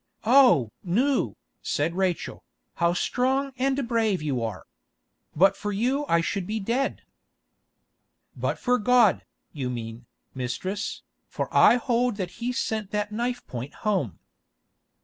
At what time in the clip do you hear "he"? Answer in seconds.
12.41-12.51